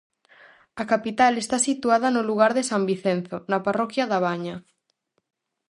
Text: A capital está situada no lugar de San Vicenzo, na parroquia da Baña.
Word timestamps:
A 0.81 0.83
capital 0.91 1.33
está 1.37 1.57
situada 1.69 2.07
no 2.11 2.21
lugar 2.29 2.51
de 2.57 2.67
San 2.69 2.83
Vicenzo, 2.91 3.37
na 3.51 3.59
parroquia 3.65 4.09
da 4.11 4.19
Baña. 4.25 4.55